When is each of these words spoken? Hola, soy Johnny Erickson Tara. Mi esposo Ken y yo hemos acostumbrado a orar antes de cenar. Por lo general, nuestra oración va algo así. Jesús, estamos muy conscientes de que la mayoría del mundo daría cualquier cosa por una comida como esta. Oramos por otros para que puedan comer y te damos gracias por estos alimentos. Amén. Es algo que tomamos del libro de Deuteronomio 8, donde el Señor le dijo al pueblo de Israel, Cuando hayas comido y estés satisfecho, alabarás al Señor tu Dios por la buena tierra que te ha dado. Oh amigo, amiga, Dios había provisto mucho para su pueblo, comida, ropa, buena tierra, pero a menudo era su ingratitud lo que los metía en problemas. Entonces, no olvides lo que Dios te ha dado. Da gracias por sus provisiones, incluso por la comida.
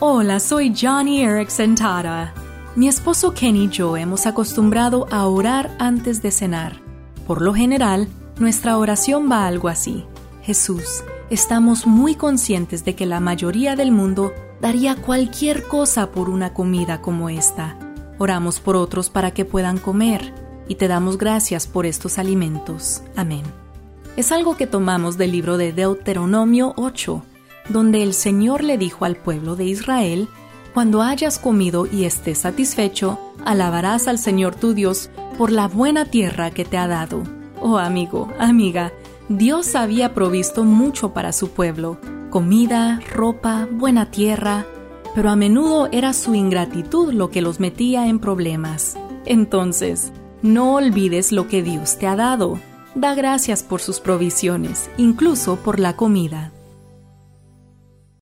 Hola, 0.00 0.38
soy 0.38 0.72
Johnny 0.80 1.22
Erickson 1.22 1.74
Tara. 1.74 2.32
Mi 2.76 2.86
esposo 2.86 3.34
Ken 3.34 3.56
y 3.56 3.68
yo 3.68 3.96
hemos 3.96 4.26
acostumbrado 4.26 5.08
a 5.10 5.26
orar 5.26 5.74
antes 5.80 6.22
de 6.22 6.30
cenar. 6.30 6.80
Por 7.26 7.42
lo 7.42 7.52
general, 7.52 8.06
nuestra 8.38 8.78
oración 8.78 9.28
va 9.28 9.48
algo 9.48 9.66
así. 9.66 10.04
Jesús, 10.40 11.02
estamos 11.30 11.84
muy 11.84 12.14
conscientes 12.14 12.84
de 12.84 12.94
que 12.94 13.06
la 13.06 13.18
mayoría 13.18 13.74
del 13.74 13.90
mundo 13.90 14.32
daría 14.60 14.94
cualquier 14.94 15.64
cosa 15.64 16.12
por 16.12 16.30
una 16.30 16.54
comida 16.54 17.02
como 17.02 17.28
esta. 17.28 17.76
Oramos 18.18 18.60
por 18.60 18.76
otros 18.76 19.10
para 19.10 19.32
que 19.32 19.44
puedan 19.44 19.78
comer 19.78 20.32
y 20.68 20.76
te 20.76 20.86
damos 20.86 21.18
gracias 21.18 21.66
por 21.66 21.86
estos 21.86 22.20
alimentos. 22.20 23.02
Amén. 23.16 23.42
Es 24.16 24.30
algo 24.30 24.56
que 24.56 24.68
tomamos 24.68 25.18
del 25.18 25.32
libro 25.32 25.56
de 25.56 25.72
Deuteronomio 25.72 26.72
8, 26.76 27.20
donde 27.68 28.02
el 28.02 28.14
Señor 28.14 28.64
le 28.64 28.78
dijo 28.78 29.04
al 29.04 29.16
pueblo 29.16 29.56
de 29.56 29.64
Israel, 29.64 30.28
Cuando 30.74 31.02
hayas 31.02 31.38
comido 31.38 31.86
y 31.86 32.04
estés 32.04 32.38
satisfecho, 32.38 33.18
alabarás 33.44 34.06
al 34.06 34.18
Señor 34.18 34.54
tu 34.54 34.74
Dios 34.74 35.10
por 35.36 35.50
la 35.50 35.68
buena 35.68 36.04
tierra 36.04 36.50
que 36.50 36.64
te 36.64 36.76
ha 36.76 36.86
dado. 36.86 37.22
Oh 37.60 37.78
amigo, 37.78 38.32
amiga, 38.38 38.92
Dios 39.28 39.74
había 39.74 40.14
provisto 40.14 40.64
mucho 40.64 41.12
para 41.12 41.32
su 41.32 41.50
pueblo, 41.50 41.98
comida, 42.30 43.00
ropa, 43.12 43.68
buena 43.70 44.10
tierra, 44.10 44.66
pero 45.14 45.30
a 45.30 45.36
menudo 45.36 45.88
era 45.90 46.12
su 46.12 46.34
ingratitud 46.34 47.12
lo 47.12 47.30
que 47.30 47.42
los 47.42 47.60
metía 47.60 48.06
en 48.06 48.20
problemas. 48.20 48.96
Entonces, 49.26 50.12
no 50.42 50.74
olvides 50.74 51.32
lo 51.32 51.48
que 51.48 51.62
Dios 51.62 51.98
te 51.98 52.06
ha 52.06 52.16
dado. 52.16 52.60
Da 52.94 53.14
gracias 53.14 53.62
por 53.62 53.80
sus 53.80 54.00
provisiones, 54.00 54.88
incluso 54.96 55.56
por 55.56 55.80
la 55.80 55.96
comida. 55.96 56.52